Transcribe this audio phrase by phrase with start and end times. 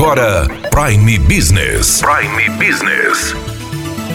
[0.00, 2.00] agora Prime Business.
[2.00, 3.34] Prime Business.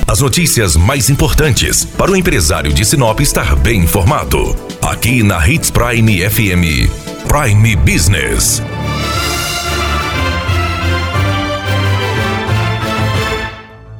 [0.07, 4.55] As notícias mais importantes para o empresário de Sinop estar bem informado.
[4.81, 6.89] Aqui na Hits Prime FM.
[7.27, 8.63] Prime Business.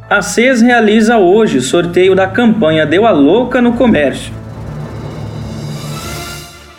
[0.10, 4.34] A CES realiza hoje sorteio da campanha Deu a Louca no Comércio.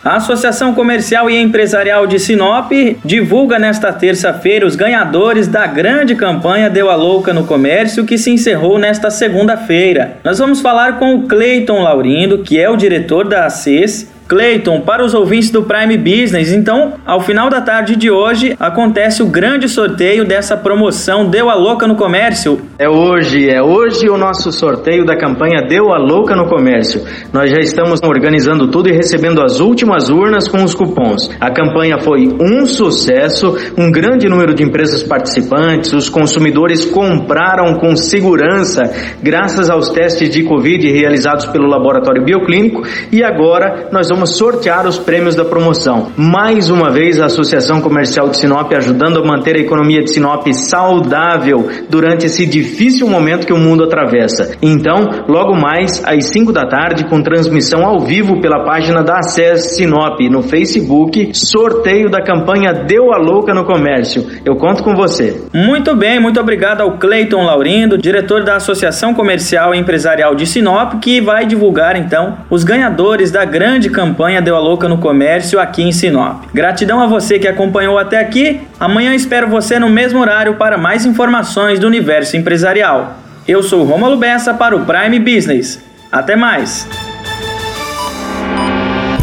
[0.06, 2.70] A Associação Comercial e Empresarial de Sinop
[3.04, 8.30] divulga nesta terça-feira os ganhadores da grande campanha Deu a Louca no Comércio que se
[8.30, 10.18] encerrou nesta segunda-feira.
[10.22, 15.04] Nós vamos falar com o Cleiton Laurindo, que é o diretor da ACES, Cleiton, para
[15.04, 19.68] os ouvintes do Prime Business, então, ao final da tarde de hoje, acontece o grande
[19.68, 22.60] sorteio dessa promoção Deu a Louca no Comércio.
[22.76, 27.02] É hoje, é hoje o nosso sorteio da campanha Deu a Louca no Comércio.
[27.32, 31.30] Nós já estamos organizando tudo e recebendo as últimas urnas com os cupons.
[31.40, 37.94] A campanha foi um sucesso, um grande número de empresas participantes, os consumidores compraram com
[37.94, 38.82] segurança,
[39.22, 42.82] graças aos testes de Covid realizados pelo Laboratório Bioclínico,
[43.12, 46.10] e agora nós vamos vamos sortear os prêmios da promoção.
[46.16, 50.46] Mais uma vez, a Associação Comercial de Sinop ajudando a manter a economia de Sinop
[50.54, 54.56] saudável durante esse difícil momento que o mundo atravessa.
[54.62, 59.76] Então, logo mais às 5 da tarde, com transmissão ao vivo pela página da ACES
[59.76, 64.24] Sinop no Facebook, sorteio da campanha Deu a Louca no Comércio.
[64.46, 65.42] Eu conto com você.
[65.52, 70.94] Muito bem, muito obrigado ao Cleiton Laurindo, diretor da Associação Comercial e Empresarial de Sinop,
[71.02, 75.58] que vai divulgar então os ganhadores da grande campanha campanha Deu a Louca no Comércio
[75.58, 76.44] aqui em Sinop.
[76.54, 78.60] Gratidão a você que acompanhou até aqui.
[78.78, 83.18] Amanhã espero você no mesmo horário para mais informações do universo empresarial.
[83.48, 85.82] Eu sou Romulo Bessa para o Prime Business.
[86.10, 86.88] Até mais.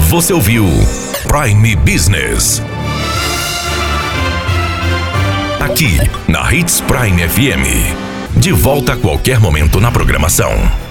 [0.10, 0.66] Você ouviu
[1.28, 2.62] Prime Business.
[5.60, 5.98] Aqui
[6.28, 8.38] na Hits Prime FM.
[8.38, 10.84] De volta a qualquer momento na programação.